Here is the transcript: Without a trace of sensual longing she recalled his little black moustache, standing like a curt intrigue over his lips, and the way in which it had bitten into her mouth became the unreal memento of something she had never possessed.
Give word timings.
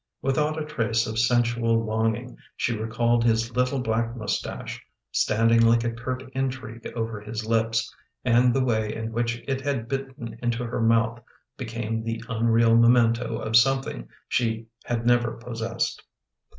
Without 0.23 0.59
a 0.59 0.65
trace 0.65 1.05
of 1.05 1.19
sensual 1.19 1.85
longing 1.85 2.35
she 2.57 2.75
recalled 2.75 3.23
his 3.23 3.55
little 3.55 3.77
black 3.79 4.15
moustache, 4.17 4.83
standing 5.11 5.61
like 5.61 5.83
a 5.83 5.91
curt 5.91 6.23
intrigue 6.33 6.91
over 6.95 7.21
his 7.21 7.45
lips, 7.45 7.95
and 8.25 8.51
the 8.51 8.63
way 8.65 8.91
in 8.95 9.11
which 9.11 9.43
it 9.47 9.61
had 9.61 9.87
bitten 9.87 10.39
into 10.41 10.63
her 10.65 10.81
mouth 10.81 11.21
became 11.55 12.01
the 12.01 12.19
unreal 12.27 12.75
memento 12.75 13.37
of 13.37 13.55
something 13.55 14.09
she 14.27 14.65
had 14.85 15.05
never 15.05 15.33
possessed. 15.33 16.01